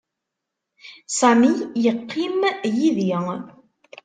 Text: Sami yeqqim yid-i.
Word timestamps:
Sami 1.17 1.51
yeqqim 1.83 2.39
yid-i. 2.77 3.15